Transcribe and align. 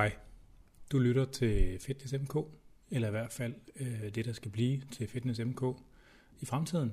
Hej, 0.00 0.16
du 0.92 0.98
lytter 0.98 1.24
til 1.24 1.78
Fitness 1.78 2.14
MK, 2.22 2.36
eller 2.90 3.08
i 3.08 3.10
hvert 3.10 3.32
fald 3.32 3.54
øh, 3.76 4.14
det, 4.14 4.24
der 4.24 4.32
skal 4.32 4.50
blive 4.50 4.82
til 4.92 5.08
Fitness 5.08 5.40
MK 5.40 5.62
i 6.40 6.46
fremtiden. 6.46 6.92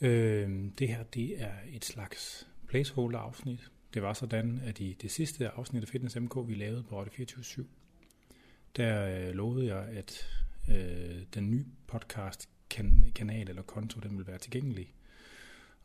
Øh, 0.00 0.70
det 0.78 0.88
her, 0.88 1.02
det 1.02 1.42
er 1.42 1.54
et 1.72 1.84
slags 1.84 2.48
placeholder-afsnit. 2.68 3.70
Det 3.94 4.02
var 4.02 4.12
sådan, 4.12 4.60
at 4.64 4.80
i 4.80 4.96
det 5.02 5.10
sidste 5.10 5.48
afsnit 5.48 5.82
af 5.82 5.88
Fitness 5.88 6.16
MK, 6.16 6.36
vi 6.46 6.54
lavede 6.54 6.82
på 6.82 7.06
24 7.10 7.66
der 8.76 9.28
øh, 9.28 9.34
lovede 9.34 9.66
jeg, 9.74 9.88
at 9.88 10.28
øh, 10.70 11.22
den 11.34 11.50
nye 11.50 11.66
podcast-kanal 11.86 13.48
eller 13.48 13.62
konto, 13.62 14.00
den 14.00 14.18
vil 14.18 14.26
være 14.26 14.38
tilgængelig 14.38 14.94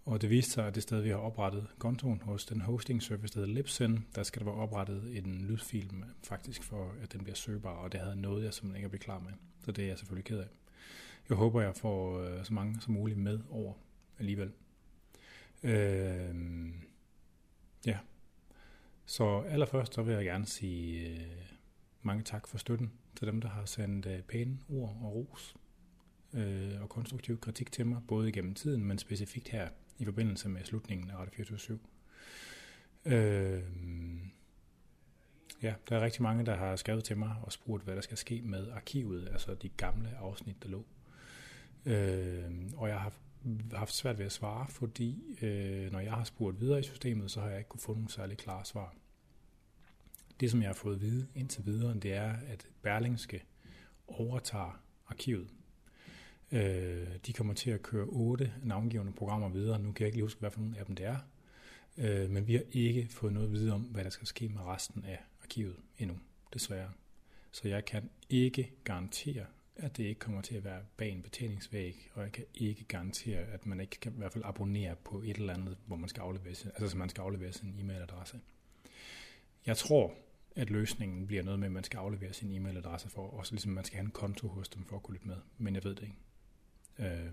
og 0.05 0.21
det 0.21 0.29
viste 0.29 0.51
sig, 0.51 0.67
at 0.67 0.75
det 0.75 0.83
sted, 0.83 1.01
vi 1.01 1.09
har 1.09 1.17
oprettet 1.17 1.67
kontoen 1.77 2.21
hos 2.21 2.45
den 2.45 2.61
hosting 2.61 3.03
service, 3.03 3.33
der 3.33 3.39
hedder 3.39 3.53
Libsyn, 3.53 3.99
der 4.15 4.23
skal 4.23 4.39
der 4.39 4.45
være 4.45 4.55
oprettet 4.55 5.17
en 5.17 5.41
lydfil 5.41 5.91
faktisk 6.23 6.63
for, 6.63 6.95
at 7.01 7.13
den 7.13 7.23
bliver 7.23 7.35
søgbar, 7.35 7.69
og 7.69 7.91
det 7.91 7.99
havde 7.99 8.15
noget, 8.15 8.43
jeg 8.43 8.53
simpelthen 8.53 8.75
ikke 8.75 8.85
er 8.85 8.89
blevet 8.89 9.03
klar 9.03 9.19
med. 9.19 9.31
Så 9.65 9.71
det 9.71 9.83
er 9.83 9.87
jeg 9.87 9.97
selvfølgelig 9.97 10.25
ked 10.25 10.39
af. 10.39 10.47
Jeg 11.29 11.37
håber, 11.37 11.61
jeg 11.61 11.75
får 11.75 12.19
øh, 12.19 12.45
så 12.45 12.53
mange 12.53 12.81
som 12.81 12.93
muligt 12.93 13.19
med 13.19 13.39
over 13.49 13.73
alligevel. 14.19 14.51
Øh, 15.63 16.35
ja. 17.85 17.97
Så 19.05 19.39
allerførst, 19.39 19.93
så 19.93 20.03
vil 20.03 20.13
jeg 20.13 20.25
gerne 20.25 20.45
sige 20.45 21.09
øh, 21.09 21.19
mange 22.01 22.23
tak 22.23 22.47
for 22.47 22.57
støtten 22.57 22.91
til 23.15 23.27
dem, 23.27 23.41
der 23.41 23.49
har 23.49 23.65
sendt 23.65 24.05
øh, 24.05 24.21
pæne 24.21 24.57
ord 24.69 24.97
og 25.01 25.15
ros 25.15 25.55
øh, 26.33 26.81
og 26.81 26.89
konstruktiv 26.89 27.39
kritik 27.39 27.71
til 27.71 27.85
mig, 27.85 28.01
både 28.07 28.29
igennem 28.29 28.53
tiden, 28.53 28.83
men 28.85 28.97
specifikt 28.97 29.49
her 29.49 29.69
i 29.97 30.05
forbindelse 30.05 30.49
med 30.49 30.63
slutningen 30.63 31.09
af 31.09 31.17
Radio 31.17 31.31
24 31.33 31.79
øh, 33.05 33.63
Ja, 35.61 35.73
der 35.89 35.95
er 35.95 36.01
rigtig 36.01 36.21
mange, 36.21 36.45
der 36.45 36.55
har 36.55 36.75
skrevet 36.75 37.03
til 37.03 37.17
mig 37.17 37.35
og 37.43 37.51
spurgt, 37.51 37.83
hvad 37.83 37.95
der 37.95 38.01
skal 38.01 38.17
ske 38.17 38.41
med 38.41 38.71
arkivet, 38.71 39.29
altså 39.31 39.53
de 39.53 39.69
gamle 39.69 40.17
afsnit, 40.17 40.63
der 40.63 40.69
lå. 40.69 40.85
Øh, 41.85 42.51
og 42.77 42.89
jeg 42.89 42.99
har 42.99 43.13
haft 43.73 43.93
svært 43.93 44.17
ved 44.17 44.25
at 44.25 44.31
svare, 44.31 44.67
fordi 44.67 45.37
øh, 45.41 45.91
når 45.91 45.99
jeg 45.99 46.13
har 46.13 46.23
spurgt 46.23 46.59
videre 46.59 46.79
i 46.79 46.83
systemet, 46.83 47.31
så 47.31 47.41
har 47.41 47.49
jeg 47.49 47.57
ikke 47.57 47.69
kunne 47.69 47.81
få 47.81 47.93
nogle 47.93 48.11
særlig 48.11 48.37
klare 48.37 48.65
svar. 48.65 48.95
Det, 50.39 50.51
som 50.51 50.61
jeg 50.61 50.69
har 50.69 50.73
fået 50.73 50.95
at 50.95 51.01
vide 51.01 51.27
indtil 51.35 51.65
videre, 51.65 51.93
det 51.93 52.13
er, 52.13 52.33
at 52.47 52.67
Berlingske 52.81 53.43
overtager 54.07 54.81
arkivet. 55.07 55.49
Øh, 56.55 57.07
de 57.25 57.33
kommer 57.33 57.53
til 57.53 57.71
at 57.71 57.81
køre 57.81 58.05
otte 58.05 58.53
navngivende 58.63 59.11
programmer 59.11 59.49
videre. 59.49 59.79
Nu 59.79 59.91
kan 59.91 60.01
jeg 60.01 60.07
ikke 60.07 60.17
lige 60.17 60.25
huske, 60.25 60.39
hvad 60.39 60.51
for 60.51 60.59
nogle 60.59 60.79
af 60.79 60.85
dem 60.85 60.95
det 60.95 61.05
er. 61.05 61.17
Øh, 61.97 62.29
men 62.29 62.47
vi 62.47 62.53
har 62.53 62.63
ikke 62.71 63.07
fået 63.11 63.33
noget 63.33 63.47
at 63.47 63.53
vide 63.53 63.73
om, 63.73 63.81
hvad 63.81 64.03
der 64.03 64.09
skal 64.09 64.27
ske 64.27 64.49
med 64.49 64.61
resten 64.61 65.05
af 65.05 65.19
arkivet 65.43 65.75
endnu, 65.97 66.17
desværre. 66.53 66.91
Så 67.51 67.67
jeg 67.67 67.85
kan 67.85 68.09
ikke 68.29 68.71
garantere, 68.83 69.45
at 69.75 69.97
det 69.97 70.03
ikke 70.03 70.19
kommer 70.19 70.41
til 70.41 70.55
at 70.55 70.63
være 70.63 70.81
bag 70.97 71.11
en 71.11 71.21
betjeningsvæg, 71.21 72.09
og 72.13 72.23
jeg 72.23 72.31
kan 72.31 72.45
ikke 72.55 72.83
garantere, 72.83 73.39
at 73.39 73.65
man 73.65 73.79
ikke 73.79 73.99
kan 73.99 74.13
i 74.13 74.17
hvert 74.17 74.33
fald 74.33 74.43
abonnere 74.47 74.95
på 74.95 75.21
et 75.21 75.37
eller 75.37 75.53
andet, 75.53 75.77
hvor 75.85 75.95
man 75.95 76.09
skal 76.09 76.21
aflevere 76.21 76.55
sin, 76.55 76.69
altså 76.75 76.89
så 76.89 76.97
man 76.97 77.09
skal 77.09 77.21
aflevere 77.21 77.51
sin 77.51 77.79
e-mailadresse. 77.79 78.37
Jeg 79.65 79.77
tror, 79.77 80.13
at 80.55 80.69
løsningen 80.69 81.27
bliver 81.27 81.43
noget 81.43 81.59
med, 81.59 81.67
at 81.67 81.71
man 81.71 81.83
skal 81.83 81.97
aflevere 81.97 82.33
sin 82.33 82.51
e-mailadresse 82.51 83.09
for, 83.09 83.27
og 83.27 83.45
så 83.45 83.53
ligesom 83.53 83.71
man 83.71 83.83
skal 83.83 83.97
have 83.97 84.05
en 84.05 84.11
konto 84.11 84.47
hos 84.47 84.69
dem 84.69 84.83
for 84.83 84.95
at 84.95 85.03
kunne 85.03 85.15
lytte 85.15 85.27
med, 85.27 85.37
men 85.57 85.75
jeg 85.75 85.83
ved 85.83 85.95
det 85.95 86.01
ikke. 86.01 86.15
Øh, 86.99 87.31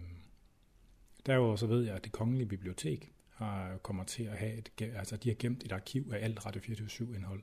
derudover 1.27 1.57
så 1.57 1.67
ved 1.67 1.85
jeg, 1.85 1.95
at 1.95 2.05
det 2.05 2.13
kongelige 2.13 2.49
bibliotek 2.49 3.13
har, 3.31 3.77
kommer 3.77 4.05
til 4.05 4.23
at 4.23 4.39
have 4.39 4.53
et, 4.55 4.71
altså 4.81 5.17
de 5.17 5.29
har 5.29 5.37
gemt 5.39 5.65
et 5.65 5.73
arkiv 5.73 6.13
af 6.15 6.25
alt 6.25 6.47
Radio 6.47 6.61
24 6.61 7.17
indhold, 7.17 7.43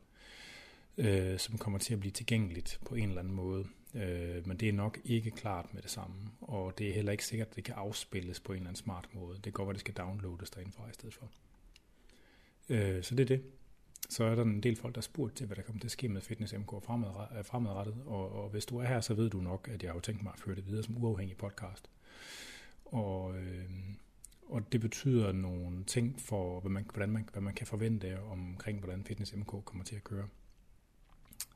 øh, 0.97 1.39
som 1.39 1.57
kommer 1.57 1.79
til 1.79 1.93
at 1.93 1.99
blive 1.99 2.11
tilgængeligt 2.11 2.79
på 2.85 2.95
en 2.95 3.09
eller 3.09 3.19
anden 3.19 3.33
måde. 3.33 3.65
Øh, 3.95 4.47
men 4.47 4.57
det 4.57 4.69
er 4.69 4.73
nok 4.73 4.99
ikke 5.05 5.31
klart 5.31 5.73
med 5.73 5.81
det 5.81 5.91
samme, 5.91 6.15
og 6.41 6.77
det 6.77 6.89
er 6.89 6.93
heller 6.93 7.11
ikke 7.11 7.25
sikkert, 7.25 7.47
at 7.47 7.55
det 7.55 7.63
kan 7.63 7.75
afspilles 7.77 8.39
på 8.39 8.53
en 8.53 8.57
eller 8.57 8.69
anden 8.69 8.83
smart 8.83 9.09
måde. 9.13 9.39
Det 9.43 9.53
går, 9.53 9.69
at 9.69 9.73
det 9.73 9.79
skal 9.79 9.93
downloades 9.93 10.49
derindfra 10.49 10.89
i 10.89 10.93
stedet 10.93 11.13
for. 11.13 11.31
Øh, 12.69 13.03
så 13.03 13.15
det 13.15 13.23
er 13.23 13.37
det. 13.37 13.43
Så 14.09 14.23
er 14.23 14.35
der 14.35 14.43
en 14.43 14.63
del 14.63 14.75
folk, 14.75 14.95
der 14.95 14.99
har 14.99 15.03
spurgt 15.03 15.35
til, 15.35 15.45
hvad 15.45 15.55
der 15.55 15.61
kommer 15.61 15.79
til 15.79 15.87
at 15.87 15.91
ske 15.91 16.09
med 16.09 16.21
Fitness 16.21 16.53
MK 16.53 16.83
fremadrettet, 17.43 17.95
og, 18.05 18.43
og 18.43 18.49
hvis 18.49 18.65
du 18.65 18.77
er 18.77 18.85
her, 18.85 19.01
så 19.01 19.13
ved 19.13 19.29
du 19.29 19.37
nok, 19.41 19.69
at 19.71 19.83
jeg 19.83 19.93
har 19.93 19.99
tænkt 19.99 20.23
mig 20.23 20.33
at 20.33 20.39
føre 20.39 20.55
det 20.55 20.67
videre 20.67 20.83
som 20.83 21.03
uafhængig 21.03 21.37
podcast. 21.37 21.89
Og, 22.85 23.37
øh, 23.37 23.69
og 24.47 24.71
det 24.71 24.81
betyder 24.81 25.31
nogle 25.31 25.83
ting 25.83 26.21
for, 26.21 26.59
hvad 26.59 26.71
man, 26.71 26.85
hvordan 26.93 27.09
man, 27.09 27.29
hvad 27.31 27.41
man 27.41 27.53
kan 27.53 27.67
forvente 27.67 28.19
omkring, 28.19 28.79
hvordan 28.79 29.03
Fitness 29.03 29.35
MK 29.35 29.65
kommer 29.65 29.83
til 29.83 29.95
at 29.95 30.03
køre. 30.03 30.27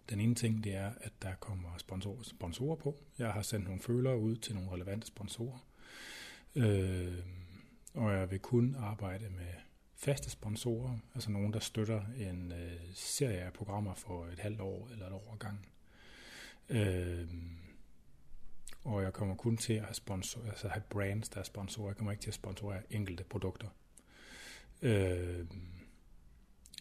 Den 0.09 0.19
ene 0.19 0.35
ting, 0.35 0.63
det 0.63 0.75
er, 0.75 0.91
at 1.01 1.11
der 1.21 1.35
kommer 1.35 1.69
sponsorer, 1.77 2.23
sponsorer 2.23 2.75
på. 2.75 2.95
Jeg 3.17 3.33
har 3.33 3.41
sendt 3.41 3.65
nogle 3.65 3.81
følere 3.81 4.17
ud 4.17 4.35
til 4.35 4.55
nogle 4.55 4.71
relevante 4.71 5.07
sponsorer. 5.07 5.65
Øh, 6.55 7.17
og 7.93 8.13
jeg 8.13 8.31
vil 8.31 8.39
kun 8.39 8.75
arbejde 8.79 9.29
med 9.29 9.53
faste 9.95 10.29
sponsorer, 10.29 10.97
altså 11.15 11.31
nogen, 11.31 11.53
der 11.53 11.59
støtter 11.59 12.01
en 12.17 12.51
øh, 12.51 12.79
serie 12.93 13.37
af 13.39 13.53
programmer 13.53 13.93
for 13.93 14.25
et 14.25 14.39
halvt 14.39 14.61
år 14.61 14.89
eller 14.91 15.05
et 15.05 15.13
år 15.13 15.37
gang. 15.39 15.67
Øh, 16.69 17.27
og 18.83 19.03
jeg 19.03 19.13
kommer 19.13 19.35
kun 19.35 19.57
til 19.57 19.73
at 19.73 19.81
have, 19.81 19.94
sponsor, 19.94 20.41
altså 20.47 20.67
have 20.67 20.83
brands, 20.89 21.29
der 21.29 21.39
er 21.39 21.44
sponsorer. 21.44 21.89
Jeg 21.89 21.97
kommer 21.97 22.11
ikke 22.11 22.21
til 22.21 22.29
at 22.29 22.33
sponsorere 22.33 22.81
enkelte 22.89 23.23
produkter. 23.23 23.67
Øh, 24.81 25.45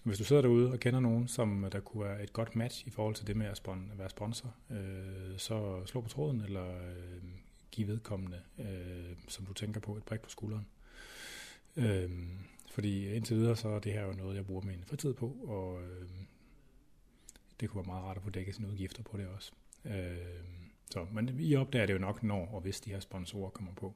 hvis 0.03 0.19
du 0.19 0.25
sidder 0.25 0.43
derude 0.43 0.73
og 0.73 0.81
kender 0.81 1.01
nogen, 1.01 1.29
som 1.29 1.65
øh, 1.65 1.73
der 1.73 1.81
kunne 1.81 2.05
være 2.05 2.23
et 2.23 2.33
godt 2.33 2.57
match 2.57 2.87
i 2.87 2.91
forhold 2.91 3.15
til 3.15 3.27
det 3.27 3.37
med 3.37 3.47
at, 3.47 3.59
spon- 3.59 3.93
at 3.93 3.99
være 3.99 4.11
sponsor, 4.11 4.55
øh, 4.71 5.39
så 5.39 5.87
slå 5.87 6.01
på 6.01 6.09
tråden, 6.09 6.41
eller 6.41 6.89
øh, 6.89 7.23
giv 7.71 7.87
vedkommende, 7.87 8.43
øh, 8.59 9.17
som 9.29 9.47
du 9.47 9.53
tænker 9.53 9.81
på, 9.81 9.97
et 9.97 10.05
brik 10.05 10.21
på 10.21 10.31
skulderen. 10.31 10.67
Øh, 11.77 12.11
fordi 12.71 13.09
indtil 13.09 13.37
videre, 13.37 13.57
så 13.57 13.69
er 13.69 13.79
det 13.79 13.93
her 13.93 14.03
jo 14.03 14.13
noget, 14.13 14.37
jeg 14.37 14.47
bruger 14.47 14.63
min 14.63 14.85
fritid 14.87 15.15
på, 15.15 15.37
og 15.45 15.83
øh, 15.83 16.09
det 17.61 17.71
kunne 17.71 17.79
være 17.79 17.93
meget 17.93 18.05
rart 18.05 18.17
at 18.17 18.23
få 18.23 18.31
dækket 18.31 18.55
sine 18.55 18.69
udgifter 18.69 19.03
på 19.03 19.17
det 19.17 19.27
også. 19.27 19.53
Øh, 19.85 20.62
så, 20.93 21.07
men 21.13 21.41
I 21.41 21.57
opdager 21.57 21.87
det 21.87 21.95
jo 21.95 21.99
nok, 21.99 22.23
når 22.23 22.47
og 22.47 22.61
hvis 22.61 22.81
de 22.81 22.91
her 22.91 23.01
sponsorer 23.01 23.51
kommer 23.51 23.73
på. 23.75 23.95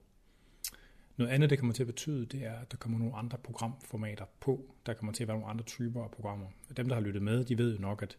Noget 1.17 1.33
andet, 1.33 1.51
det 1.51 1.59
kommer 1.59 1.75
til 1.75 1.83
at 1.83 1.87
betyde, 1.87 2.27
det 2.27 2.45
er, 2.45 2.59
at 2.59 2.71
der 2.73 2.77
kommer 2.77 2.99
nogle 2.99 3.17
andre 3.17 3.39
programformater 3.39 4.25
på. 4.41 4.75
Der 4.87 4.95
kommer 4.95 5.13
til 5.13 5.25
at 5.25 5.29
være 5.29 5.37
nogle 5.37 5.51
andre 5.51 5.65
typer 5.65 6.05
af 6.05 6.11
programmer. 6.11 6.47
Dem, 6.77 6.89
der 6.89 6.95
har 6.95 7.03
lyttet 7.03 7.23
med, 7.23 7.45
de 7.45 7.59
ved 7.59 7.75
jo 7.75 7.81
nok, 7.81 8.03
at 8.03 8.19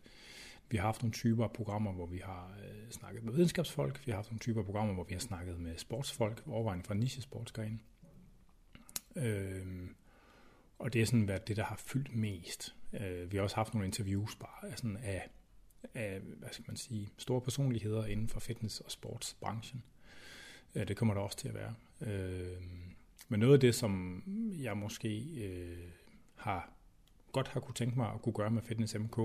vi 0.70 0.78
har 0.78 0.84
haft 0.84 1.02
nogle 1.02 1.14
typer 1.14 1.44
af 1.44 1.52
programmer, 1.52 1.92
hvor 1.92 2.06
vi 2.06 2.18
har 2.18 2.58
øh, 2.64 2.92
snakket 2.92 3.24
med 3.24 3.34
videnskabsfolk. 3.34 4.02
Vi 4.06 4.12
har 4.12 4.18
haft 4.18 4.32
nogle 4.32 4.40
typer 4.40 4.60
af 4.60 4.66
programmer, 4.66 4.94
hvor 4.94 5.04
vi 5.04 5.14
har 5.14 5.20
snakket 5.20 5.60
med 5.60 5.78
sportsfolk, 5.78 6.44
overvejende 6.48 6.86
fra 6.86 6.94
niche-sportsgrene. 6.94 7.80
Øh, 9.16 9.88
og 10.80 10.94
det 10.94 11.02
er 11.02 11.06
sådan 11.06 11.28
været 11.28 11.48
det, 11.48 11.58
der 11.58 11.64
har 11.64 11.76
fyldt 11.76 12.16
mest. 12.16 12.76
Øh, 12.94 13.32
vi 13.32 13.38
har 13.38 13.44
også 13.44 13.56
haft 13.56 13.74
nogle 13.74 13.86
interviews 13.86 14.36
bare 14.36 14.72
af, 14.72 14.78
sådan 14.78 14.98
af, 14.98 15.30
af, 15.94 16.20
hvad 16.20 16.50
skal 16.52 16.66
man 16.68 16.78
sige, 16.78 17.10
store 17.18 17.42
personligheder 17.42 18.06
inden 18.06 18.30
for 18.30 18.40
fitness- 18.40 18.82
og 18.86 18.92
sportsbranchen. 18.92 19.84
Øh, 20.76 20.88
det 20.88 20.98
kommer 20.98 21.14
der 21.14 21.22
også 21.22 21.38
til 21.38 21.48
at 21.48 21.54
være. 21.54 21.74
Øh, 22.02 22.62
men 23.28 23.40
noget 23.40 23.54
af 23.54 23.60
det, 23.60 23.76
som 23.76 24.24
jeg 24.62 24.78
måske 24.78 25.20
øh, 25.46 25.90
har 26.36 26.72
godt 27.32 27.48
har 27.48 27.60
kunne 27.60 27.76
tænke 27.76 27.98
mig 27.98 28.14
at 28.14 28.22
kunne 28.22 28.34
gøre 28.34 28.52
med 28.52 28.62
Fitness 28.62 28.96
MK, 28.96 29.20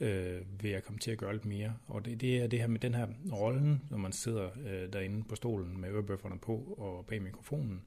øh, 0.00 0.62
vil 0.62 0.70
jeg 0.70 0.84
komme 0.84 0.98
til 0.98 1.10
at 1.10 1.18
gøre 1.18 1.32
lidt 1.32 1.44
mere. 1.44 1.76
Og 1.86 2.04
det, 2.04 2.20
det 2.20 2.36
er 2.36 2.46
det 2.46 2.60
her 2.60 2.66
med 2.66 2.80
den 2.80 2.94
her 2.94 3.06
rollen, 3.32 3.82
når 3.90 3.98
man 3.98 4.12
sidder 4.12 4.50
øh, 4.66 4.92
derinde 4.92 5.24
på 5.24 5.34
stolen 5.34 5.80
med 5.80 5.88
ørebøfferne 5.88 6.38
på 6.38 6.56
og 6.78 7.06
bag 7.06 7.22
mikrofonen, 7.22 7.74
øh, 7.74 7.80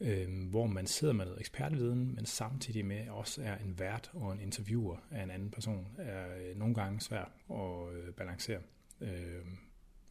øh, 0.00 0.48
hvor 0.50 0.66
man 0.66 0.86
sidder 0.86 1.14
med 1.14 1.24
noget 1.24 1.40
ekspertviden, 1.40 2.14
men 2.14 2.26
samtidig 2.26 2.86
med 2.86 3.08
også 3.08 3.42
er 3.42 3.56
en 3.56 3.78
vært 3.78 4.10
og 4.14 4.32
en 4.32 4.40
interviewer 4.40 4.96
af 5.10 5.22
en 5.22 5.30
anden 5.30 5.50
person, 5.50 5.88
er 5.98 6.26
øh, 6.36 6.58
nogle 6.58 6.74
gange 6.74 7.00
svært 7.00 7.30
at 7.50 7.94
øh, 7.94 8.14
balancere. 8.14 8.58
Øh, 9.00 9.44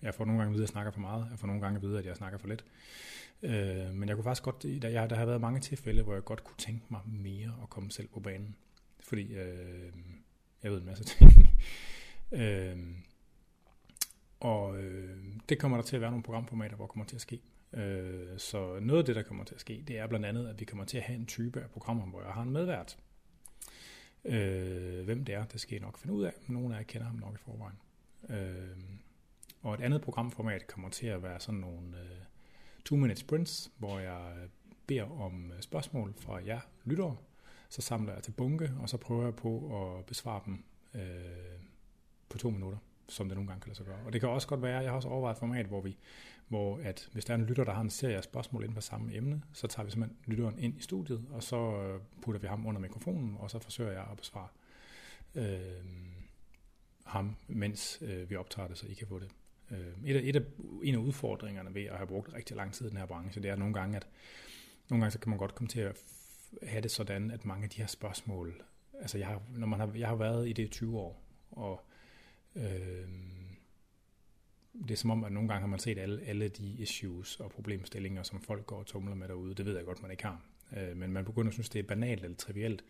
jeg 0.02 0.16
får 0.16 0.26
nogle 0.26 0.40
gange 0.40 0.50
at 0.50 0.54
vide, 0.54 0.64
at 0.64 0.68
jeg 0.68 0.70
snakker 0.70 0.92
for 0.92 1.00
meget, 1.00 1.28
jeg 1.32 1.40
får 1.40 1.48
nogle 1.48 1.62
gange 1.62 1.76
at 1.76 1.82
vide, 1.82 2.00
at 2.00 2.06
jeg 2.06 2.16
snakker 2.16 2.38
for 2.38 2.48
lidt. 2.48 2.66
Øh, 3.44 3.94
men 3.94 4.10
jeg 4.10 4.16
kunne 4.16 4.24
faktisk 4.24 4.44
godt, 4.44 4.64
der, 4.64 4.90
jeg, 4.90 5.10
der 5.10 5.16
har 5.16 5.26
været 5.26 5.42
mange 5.42 5.60
tilfælde, 5.60 6.04
hvor 6.04 6.14
jeg 6.14 6.24
godt 6.24 6.44
kunne 6.44 6.58
tænke 6.58 6.86
mig 6.90 7.02
mere 7.06 7.54
at 7.64 7.70
komme 7.70 7.92
selv 7.92 8.08
på 8.08 8.20
banen. 8.20 8.56
Fordi 9.00 9.34
øh, 9.34 9.94
jeg 10.64 10.72
ved 10.72 10.80
en 10.80 10.86
masse 10.86 11.04
ting. 11.04 11.32
øh, 12.42 12.78
og 14.40 14.78
øh, 14.78 15.18
det 15.50 15.60
kommer 15.60 15.78
der 15.78 15.84
til 15.84 15.96
at 15.96 16.02
være 16.02 16.12
nogle 16.12 16.24
programformater, 16.24 16.76
hvor 16.76 16.86
det 16.86 16.92
kommer 16.92 17.06
til 17.06 17.16
at 17.16 17.22
ske. 17.22 17.42
Øh, 17.74 18.38
så 18.38 18.80
noget 18.80 19.00
af 19.00 19.06
det, 19.06 19.16
der 19.16 19.24
kommer 19.24 19.44
til 19.44 19.56
at 19.56 19.62
ske, 19.62 19.84
det 19.88 19.98
er 19.98 20.08
blandt 20.08 20.26
andet, 20.26 20.48
at 20.48 20.60
vi 20.60 20.66
kommer 20.66 20.86
til 20.86 20.98
at 20.98 21.04
have 21.04 21.20
en 21.20 21.26
type 21.26 21.62
af 21.62 21.70
programmer, 21.70 22.06
hvor 22.06 22.22
jeg 22.22 22.32
har 22.32 22.42
en 22.42 22.50
medvært. 22.50 22.98
Øh, 24.26 25.06
hvem 25.06 25.26
det 25.26 25.36
er, 25.36 25.46
det 25.46 25.62
skal 25.62 25.78
I 25.78 25.80
nok 25.80 25.98
finde 25.98 26.16
ud 26.16 26.24
af. 26.24 26.34
Nogle 26.48 26.76
af 26.76 26.80
jer 26.80 26.84
kender 26.84 27.08
ham 27.08 27.16
nok 27.16 27.34
i 27.34 27.38
forvejen. 27.38 27.78
Øh, 28.30 28.78
og 29.62 29.74
et 29.74 29.82
andet 29.82 30.02
programformat 30.02 30.68
kommer 30.68 30.90
til 30.90 31.08
at 31.08 31.24
være 31.24 31.40
sådan 31.40 31.60
nogle 31.60 31.98
øh, 31.98 32.18
two-minute 32.90 33.16
sprints, 33.16 33.72
hvor 33.78 34.00
jeg 34.00 34.38
øh, 34.42 34.50
beder 34.88 35.22
om 35.22 35.52
øh, 35.52 35.62
spørgsmål 35.62 36.14
fra 36.18 36.46
jer 36.46 36.60
lyttere. 36.86 37.18
Så 37.70 37.82
samler 37.82 38.14
jeg 38.14 38.24
til 38.24 38.32
bunke, 38.32 38.72
og 38.80 38.90
så 38.90 38.98
prøver 38.98 39.24
jeg 39.24 39.36
på 39.36 39.84
at 39.98 40.06
besvare 40.06 40.42
dem 40.46 40.64
øh, 40.94 41.62
på 42.30 42.38
to 42.38 42.50
minutter, 42.50 42.78
som 43.10 43.30
det 43.30 43.36
nogle 43.36 43.48
gange 43.48 43.62
kan 43.62 43.70
lade 43.70 43.78
sig 43.78 43.86
gøre. 43.86 44.00
Og 44.06 44.14
det 44.14 44.22
kan 44.22 44.30
også 44.30 44.48
godt 44.48 44.62
være, 44.62 44.80
jeg 44.82 44.90
har 44.90 44.96
også 44.96 45.10
overvejet 45.10 45.36
et 45.36 45.40
format, 45.40 45.66
hvor 45.66 45.82
vi, 45.82 45.98
hvor 46.48 46.80
at 46.84 47.10
hvis 47.14 47.26
der 47.26 47.34
er 47.34 47.38
en 47.38 47.46
lytter, 47.46 47.64
der 47.64 47.74
har 47.74 47.82
en 47.82 47.90
serie 47.90 48.18
af 48.18 48.24
spørgsmål 48.24 48.64
inden 48.64 48.74
for 48.74 48.82
samme 48.82 49.16
emne, 49.16 49.42
så 49.54 49.68
tager 49.68 49.86
vi 49.86 49.92
simpelthen 49.92 50.18
lytteren 50.26 50.60
ind 50.60 50.78
i 50.78 50.82
studiet, 50.82 51.26
og 51.30 51.44
så 51.44 51.58
øh, 51.58 52.00
putter 52.22 52.42
vi 52.42 52.48
ham 52.48 52.66
under 52.66 52.82
mikrofonen, 52.82 53.36
og 53.40 53.52
så 53.52 53.60
forsøger 53.60 53.92
jeg 53.92 54.08
at 54.12 54.18
besvare 54.18 54.48
øh, 55.36 55.60
ham, 57.06 57.36
mens 57.48 58.00
øh, 58.02 58.30
vi 58.30 58.36
optager 58.36 58.68
det, 58.68 58.78
så 58.78 58.88
I 58.88 58.94
kan 58.94 59.08
få 59.08 59.20
det. 59.20 59.30
Øh, 59.72 60.10
et 60.10 60.16
af, 60.16 60.22
et 60.24 60.36
af, 60.36 60.42
en 60.84 60.96
af 60.96 61.00
udfordringerne 61.00 61.76
ved 61.76 61.84
at 61.84 61.98
have 61.98 62.08
brugt 62.08 62.34
rigtig 62.34 62.56
lang 62.58 62.74
tid 62.74 62.86
i 62.86 62.90
den 62.90 62.98
her 62.98 63.06
branche, 63.06 63.42
det 63.42 63.52
er 63.52 63.56
nogle 63.56 63.74
gange, 63.74 63.96
at 63.96 64.08
nogle 64.90 65.02
gange 65.02 65.12
så 65.12 65.20
kan 65.20 65.30
man 65.30 65.40
godt 65.40 65.56
komme 65.56 65.68
til 65.68 65.80
at 65.80 65.98
have 66.64 66.82
det 66.82 66.92
sådan, 66.92 67.32
at 67.32 67.46
mange 67.46 67.64
af 67.64 67.70
de 67.70 67.78
her 67.78 67.88
spørgsmål, 67.88 68.62
altså 69.02 69.18
jeg 69.18 69.28
har, 69.28 69.42
når 69.56 69.68
man 69.68 69.80
har, 69.80 69.92
jeg 69.96 70.08
har 70.08 70.16
været 70.16 70.50
i 70.50 70.54
det 70.54 70.64
i 70.64 70.68
20 70.68 71.00
år, 71.00 71.22
og 71.52 71.88
øh, 72.58 73.08
det 74.84 74.92
er 74.92 74.96
som 74.96 75.12
om, 75.12 75.24
at 75.24 75.32
nogle 75.32 75.50
gange 75.50 75.62
har 75.62 75.68
man 75.68 75.80
set 75.80 75.98
alle, 75.98 76.22
alle 76.26 76.48
de 76.48 76.68
issues 76.68 77.40
og 77.40 77.52
problemstillinger, 77.52 78.24
som 78.24 78.42
folk 78.42 78.66
går 78.66 78.80
og 78.80 78.86
tumler 78.86 79.16
med 79.16 79.28
derude. 79.28 79.56
Det 79.56 79.66
ved 79.66 79.76
jeg 79.76 79.86
godt, 79.86 80.02
man 80.02 80.12
ikke 80.12 80.24
har. 80.24 80.42
Øh, 80.78 80.98
men 80.98 81.12
man 81.12 81.26
begynder 81.26 81.48
at 81.48 81.54
synes, 81.54 81.70
det 81.70 81.80
er 81.80 81.84
banalt 81.84 82.24
eller 82.24 82.38
trivielt. 82.38 82.84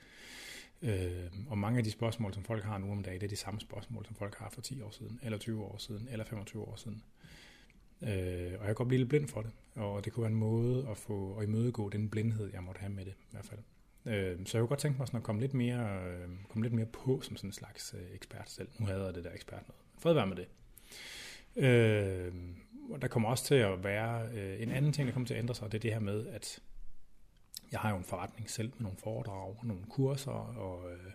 Øh, 0.81 1.31
og 1.47 1.57
mange 1.57 1.77
af 1.77 1.83
de 1.83 1.91
spørgsmål, 1.91 2.33
som 2.33 2.43
folk 2.43 2.63
har 2.63 2.77
nu 2.77 2.91
om 2.91 3.03
dagen, 3.03 3.21
det 3.21 3.27
er 3.27 3.29
de 3.29 3.35
samme 3.35 3.59
spørgsmål, 3.59 4.05
som 4.05 4.15
folk 4.15 4.35
har 4.35 4.49
for 4.49 4.61
10 4.61 4.81
år 4.81 4.91
siden, 4.91 5.19
eller 5.23 5.37
20 5.37 5.63
år 5.63 5.77
siden, 5.77 6.07
eller 6.11 6.25
25 6.25 6.63
år 6.63 6.75
siden. 6.75 7.03
Øh, 8.01 8.09
og 8.09 8.11
jeg 8.51 8.65
kan 8.65 8.75
godt 8.75 8.87
blive 8.87 8.99
lidt 8.99 9.09
blind 9.09 9.27
for 9.27 9.41
det, 9.41 9.51
og 9.75 10.05
det 10.05 10.13
kunne 10.13 10.21
være 10.21 10.31
en 10.31 10.37
måde 10.37 10.87
at 10.89 10.97
få 10.97 11.37
at 11.37 11.43
imødegå 11.43 11.89
den 11.89 12.09
blindhed, 12.09 12.49
jeg 12.53 12.63
måtte 12.63 12.79
have 12.79 12.93
med 12.93 13.05
det 13.05 13.11
i 13.11 13.31
hvert 13.31 13.45
fald. 13.45 13.59
Øh, 14.07 14.45
så 14.45 14.57
jeg 14.57 14.61
kunne 14.61 14.67
godt 14.67 14.79
tænke 14.79 14.97
mig 14.97 15.07
sådan 15.07 15.17
at 15.17 15.23
komme 15.23 15.41
lidt 15.41 15.53
mere, 15.53 16.03
øh, 16.05 16.29
komme 16.49 16.65
lidt 16.65 16.73
mere 16.73 16.85
på 16.85 17.21
som 17.21 17.37
sådan 17.37 17.47
en 17.47 17.53
slags 17.53 17.95
øh, 17.97 18.15
ekspert 18.15 18.49
selv. 18.49 18.67
Nu 18.79 18.85
havde 18.85 19.05
jeg 19.05 19.15
det 19.15 19.23
der 19.23 19.33
ekspert 19.33 19.63
noget. 19.67 19.81
Fred 19.99 20.13
være 20.13 20.27
med 20.27 20.35
det. 20.35 20.47
Øh, 21.63 22.33
og 22.89 23.01
der 23.01 23.07
kommer 23.07 23.29
også 23.29 23.45
til 23.45 23.55
at 23.55 23.83
være 23.83 24.27
øh, 24.33 24.61
en 24.61 24.71
anden 24.71 24.93
ting, 24.93 25.07
der 25.07 25.13
kommer 25.13 25.27
til 25.27 25.33
at 25.33 25.39
ændre 25.39 25.55
sig, 25.55 25.71
det 25.71 25.77
er 25.77 25.81
det 25.81 25.93
her 25.93 25.99
med, 25.99 26.27
at 26.27 26.59
jeg 27.71 27.79
har 27.79 27.91
jo 27.91 27.97
en 27.97 28.03
forretning 28.03 28.49
selv 28.49 28.71
med 28.73 28.81
nogle 28.81 28.97
foredrag, 28.97 29.55
nogle 29.63 29.83
kurser 29.89 30.31
og, 30.31 30.91
øh, 30.91 31.11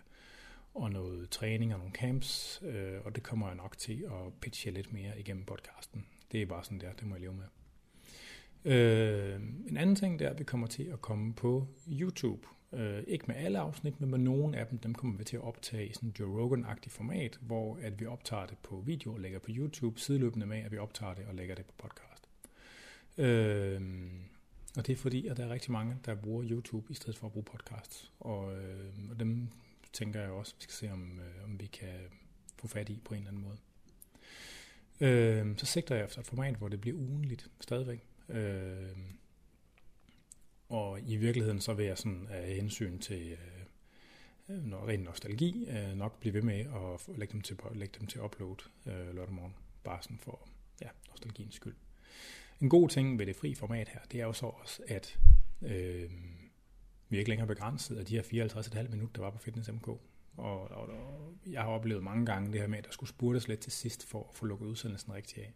og 0.73 0.91
noget 0.91 1.29
træning 1.29 1.73
og 1.73 1.79
nogle 1.79 1.93
camps, 1.93 2.61
øh, 2.65 2.99
og 3.05 3.15
det 3.15 3.23
kommer 3.23 3.47
jeg 3.47 3.55
nok 3.55 3.77
til 3.77 4.05
at 4.05 4.33
pitche 4.41 4.71
lidt 4.71 4.93
mere 4.93 5.19
igennem 5.19 5.45
podcasten. 5.45 6.05
Det 6.31 6.41
er 6.41 6.45
bare 6.45 6.63
sådan 6.63 6.79
der, 6.79 6.93
det 6.93 7.07
må 7.07 7.15
jeg 7.15 7.21
leve 7.21 7.33
med. 7.33 7.45
Øh, 8.65 9.41
en 9.67 9.77
anden 9.77 9.95
ting, 9.95 10.19
det 10.19 10.25
er, 10.25 10.29
at 10.29 10.39
vi 10.39 10.43
kommer 10.43 10.67
til 10.67 10.83
at 10.83 11.01
komme 11.01 11.33
på 11.33 11.67
YouTube. 11.87 12.47
Øh, 12.73 13.03
ikke 13.07 13.25
med 13.27 13.35
alle 13.35 13.59
afsnit, 13.59 14.01
men 14.01 14.09
med 14.09 14.19
nogle 14.19 14.57
af 14.57 14.67
dem, 14.67 14.79
dem 14.79 14.95
kommer 14.95 15.17
vi 15.17 15.23
til 15.23 15.37
at 15.37 15.43
optage 15.43 15.87
i 15.87 15.93
sådan 15.93 16.09
en 16.09 16.15
Joe 16.19 16.41
Rogan-agtig 16.41 16.89
format, 16.89 17.39
hvor 17.41 17.77
at 17.81 17.99
vi 17.99 18.05
optager 18.05 18.45
det 18.45 18.57
på 18.57 18.83
video 18.85 19.13
og 19.13 19.19
lægger 19.19 19.39
på 19.39 19.47
YouTube, 19.49 19.99
sideløbende 19.99 20.45
med, 20.45 20.57
at 20.57 20.71
vi 20.71 20.77
optager 20.77 21.13
det 21.13 21.25
og 21.25 21.35
lægger 21.35 21.55
det 21.55 21.65
på 21.65 21.73
podcast. 21.77 22.29
Øh, 23.17 23.81
og 24.77 24.87
det 24.87 24.93
er 24.93 24.97
fordi, 24.97 25.27
at 25.27 25.37
der 25.37 25.45
er 25.45 25.49
rigtig 25.49 25.71
mange, 25.71 25.97
der 26.05 26.15
bruger 26.15 26.45
YouTube 26.49 26.91
i 26.91 26.93
stedet 26.93 27.17
for 27.17 27.27
at 27.27 27.33
bruge 27.33 27.43
podcasts. 27.43 28.11
Og, 28.19 28.57
øh, 28.57 28.93
og 29.09 29.19
dem 29.19 29.49
tænker 29.93 30.21
jeg 30.21 30.29
også, 30.29 30.53
vi 30.57 30.63
skal 30.63 30.73
se, 30.73 30.91
om, 30.91 31.19
øh, 31.19 31.43
om 31.43 31.59
vi 31.59 31.65
kan 31.65 31.99
få 32.59 32.67
fat 32.67 32.89
i 32.89 33.01
på 33.05 33.13
en 33.13 33.19
eller 33.19 33.31
anden 33.31 33.43
måde. 33.43 33.57
Øh, 35.01 35.57
så 35.57 35.65
sigter 35.65 35.95
jeg 35.95 36.05
efter 36.05 36.19
et 36.19 36.27
format, 36.27 36.55
hvor 36.55 36.67
det 36.67 36.81
bliver 36.81 36.97
ugenligt 36.97 37.49
stadigvæk. 37.61 38.03
Øh, 38.29 38.97
og 40.73 40.99
i 41.01 41.15
virkeligheden 41.15 41.61
så 41.61 41.73
vil 41.73 41.85
jeg 41.85 41.97
sådan 41.97 42.27
af 42.29 42.55
hensyn 42.55 42.99
til 42.99 43.37
øh, 44.49 44.65
noget 44.65 44.87
ren 44.87 44.99
nostalgi 44.99 45.67
øh, 45.69 45.97
nok 45.97 46.19
blive 46.19 46.33
ved 46.33 46.41
med 46.41 46.59
at 46.59 47.17
lægge 47.17 47.31
dem 47.31 47.41
til, 47.41 47.57
lægge 47.73 47.99
dem 47.99 48.07
til 48.07 48.21
upload 48.21 48.55
øh, 48.85 49.15
lørdag 49.15 49.33
morgen. 49.33 49.55
Bare 49.83 50.01
sådan 50.01 50.17
for 50.17 50.49
ja, 50.81 50.87
nostalgiens 51.09 51.55
skyld. 51.55 51.75
En 52.61 52.69
god 52.69 52.89
ting 52.89 53.19
ved 53.19 53.25
det 53.25 53.35
fri 53.35 53.55
format 53.55 53.89
her, 53.89 53.99
det 54.11 54.21
er 54.21 54.25
jo 54.25 54.33
så 54.33 54.45
også, 54.45 54.83
at 54.87 55.19
øh, 55.61 56.11
vi 57.09 57.17
er 57.17 57.19
ikke 57.19 57.29
længere 57.29 57.47
begrænset 57.47 57.97
af 57.97 58.05
de 58.05 58.15
her 58.15 58.47
54,5 58.47 58.89
minutter, 58.89 59.13
der 59.15 59.21
var 59.21 59.31
på 59.31 59.37
Fitness 59.37 59.71
MK. 59.71 59.87
Og, 59.87 60.01
og, 60.37 60.87
og 60.87 61.33
jeg 61.47 61.61
har 61.61 61.69
oplevet 61.69 62.03
mange 62.03 62.25
gange 62.25 62.51
det 62.51 62.61
her 62.61 62.67
med, 62.67 62.77
at 62.77 62.85
der 62.85 62.91
skulle 62.91 63.09
spurtes 63.09 63.47
lidt 63.47 63.59
til 63.59 63.71
sidst 63.71 64.05
for 64.07 64.27
at 64.29 64.35
få 64.35 64.45
lukket 64.45 64.65
udsendelsen 64.65 65.13
rigtig 65.13 65.43
af. 65.43 65.53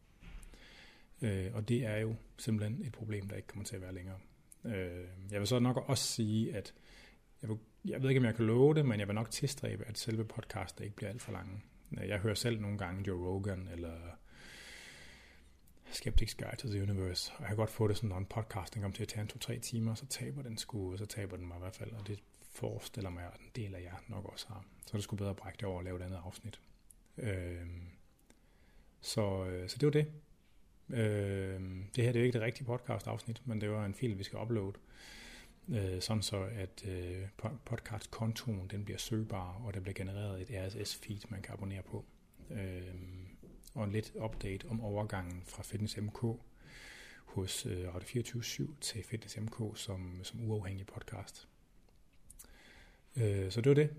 Øh, 1.22 1.56
og 1.56 1.70
det 1.70 1.86
er 1.86 1.98
jo 1.98 2.16
simpelthen 2.38 2.86
et 2.86 2.92
problem, 2.92 3.28
der 3.28 3.36
ikke 3.36 3.48
kommer 3.48 3.66
til 3.66 3.76
at 3.76 3.82
være 3.82 3.94
længere. 3.94 4.18
Øh, 4.66 5.06
jeg 5.32 5.40
vil 5.40 5.48
så 5.48 5.60
nok 5.60 5.84
også 5.88 6.04
sige, 6.04 6.56
at 6.56 6.74
jeg, 7.42 7.50
vil, 7.50 7.58
jeg 7.86 8.02
ved 8.02 8.10
ikke, 8.10 8.20
om 8.20 8.26
jeg 8.26 8.36
kan 8.36 8.46
love 8.46 8.74
det, 8.74 8.86
men 8.86 9.00
jeg 9.00 9.08
vil 9.08 9.16
nok 9.16 9.32
tilstræbe, 9.32 9.86
at 9.86 9.98
selve 9.98 10.26
podcaster 10.26 10.84
ikke 10.84 10.96
bliver 10.96 11.10
alt 11.10 11.22
for 11.22 11.32
lange. 11.32 11.62
Øh, 12.02 12.08
jeg 12.08 12.20
hører 12.20 12.36
selv 12.36 12.62
nogle 12.62 12.78
gange 12.78 13.04
Joe 13.08 13.28
Rogan 13.28 13.68
eller 13.72 13.96
Skeptics 15.92 16.36
Guide 16.36 16.56
to 16.58 16.68
the 16.68 16.82
Universe, 16.82 17.32
og 17.36 17.40
jeg 17.40 17.48
kan 17.48 17.58
godt 17.58 17.70
få 17.70 17.88
det 17.88 17.96
sådan, 17.96 18.10
når 18.10 18.18
en 18.18 18.26
podcasting 18.26 18.84
kommer 18.84 18.96
til 18.96 19.04
at 19.04 19.08
tage 19.08 19.22
en 19.22 19.28
to-tre 19.28 19.60
timer, 19.60 19.96
så 19.96 20.06
taber 20.06 20.42
den 20.42 20.58
sgu, 20.58 20.92
og 20.92 20.98
så 20.98 21.06
taber 21.06 21.38
den 21.38 21.48
mig 21.48 21.58
i 21.58 21.60
hvert 21.60 21.76
fald, 21.76 21.92
og 21.92 22.08
det 22.08 22.20
forestiller 22.52 23.10
mig, 23.10 23.24
at 23.24 23.40
en 23.40 23.52
del 23.56 23.76
af 23.76 23.82
jer 23.82 24.04
nok 24.08 24.26
også 24.26 24.48
har. 24.48 24.66
Så 24.86 24.92
er 24.94 24.98
det 24.98 25.04
skulle 25.04 25.18
bedre 25.18 25.36
brække 25.36 25.58
det 25.58 25.66
over 25.66 25.78
og 25.78 25.84
lave 25.84 25.98
et 25.98 26.02
andet 26.02 26.20
afsnit. 26.26 26.62
Øh, 27.18 27.68
så, 29.02 29.46
øh, 29.46 29.70
så 29.70 29.78
det 29.78 29.86
var 29.86 29.92
det. 29.92 30.08
Øh, 30.90 31.62
det 31.96 32.04
her 32.04 32.12
det 32.12 32.16
er 32.16 32.20
jo 32.20 32.26
ikke 32.26 32.40
det 32.40 32.42
rigtige 32.42 32.66
podcast-afsnit, 32.66 33.42
men 33.46 33.62
det 33.62 33.70
var 33.70 33.86
en 33.86 33.94
fil, 33.94 34.18
vi 34.18 34.24
skal 34.24 34.40
uploade, 34.40 34.74
øh, 35.70 36.02
sådan 36.02 36.24
så 36.24 36.44
at 36.44 36.86
øh, 36.88 37.28
podcast-kontoen 37.66 38.68
den 38.72 38.86
bliver 38.86 38.98
søgbar, 38.98 39.62
og 39.66 39.74
der 39.74 39.80
bliver 39.80 39.94
genereret 39.94 40.42
et 40.42 40.50
RSS-feed, 40.50 41.22
man 41.30 41.42
kan 41.42 41.54
abonnere 41.54 41.82
på. 41.82 42.06
Øh, 42.52 42.82
og 43.74 43.84
en 43.84 43.92
lidt 43.92 44.14
update 44.16 44.68
om 44.68 44.82
overgangen 44.82 45.44
fra 45.46 45.64
Fitness 45.64 45.98
MK 45.98 46.24
hos 47.26 47.66
øh, 47.66 47.96
Radio 47.96 48.22
24-7 48.22 48.72
til 48.82 49.04
Fitness 49.04 49.38
MK 49.38 49.62
som, 49.76 50.20
som 50.24 50.50
uafhængig 50.50 50.86
podcast. 50.86 51.48
Øh, 53.16 53.52
så 53.52 53.62
det 53.62 53.70
var 53.70 53.76
det. 53.76 53.90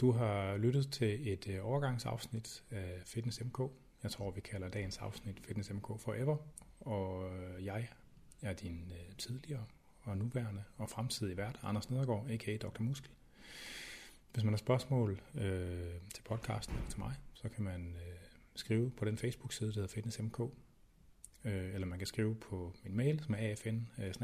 Du 0.00 0.10
har 0.10 0.56
lyttet 0.56 0.92
til 0.92 1.32
et 1.32 1.48
øh, 1.48 1.66
overgangsafsnit 1.66 2.62
af 2.70 3.02
Fitness 3.04 3.44
MK. 3.44 3.60
Jeg 4.02 4.10
tror, 4.10 4.30
vi 4.30 4.40
kalder 4.40 4.68
dagens 4.68 4.98
afsnit 4.98 5.40
Fitness 5.46 5.70
MK 5.70 5.86
Forever. 6.00 6.36
Og 6.80 7.30
øh, 7.34 7.64
jeg 7.64 7.88
er 8.42 8.52
din 8.52 8.92
øh, 8.92 9.16
tidligere 9.16 9.64
og 10.02 10.16
nuværende 10.16 10.64
og 10.76 10.88
fremtidige 10.90 11.36
vært, 11.36 11.60
Anders 11.62 11.90
Nedergaard, 11.90 12.30
a.k.a. 12.30 12.56
Dr. 12.56 12.82
Muskel. 12.82 13.10
Hvis 14.32 14.44
man 14.44 14.52
har 14.52 14.58
spørgsmål 14.58 15.20
øh, 15.34 15.94
til 16.14 16.22
podcasten 16.22 16.76
eller 16.76 16.90
til 16.90 16.98
mig, 16.98 17.14
så 17.34 17.48
kan 17.48 17.64
man 17.64 17.96
øh, 17.96 18.16
skrive 18.54 18.90
på 18.90 19.04
den 19.04 19.18
Facebook-side, 19.18 19.68
der 19.68 19.74
hedder 19.74 19.88
Fitness 19.88 20.20
MK. 20.20 20.40
Øh, 21.44 21.74
eller 21.74 21.86
man 21.86 21.98
kan 21.98 22.06
skrive 22.06 22.34
på 22.34 22.74
min 22.84 22.96
mail, 22.96 23.20
som 23.20 23.34
er 23.34 23.38
afn 23.38 23.88
øh, 23.98 24.14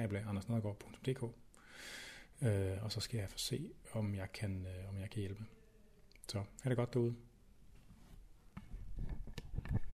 øh, 2.42 2.84
og 2.84 2.92
så 2.92 3.00
skal 3.00 3.18
jeg 3.18 3.30
få 3.30 3.38
se, 3.38 3.70
om 3.92 4.14
jeg 4.14 4.32
kan, 4.32 4.66
øh, 4.66 4.88
om 4.88 4.98
jeg 4.98 5.10
kan 5.10 5.20
hjælpe. 5.20 5.44
Så 6.28 6.38
er 6.64 6.68
det 6.68 6.76
godt 6.76 6.94
derude. 6.94 7.14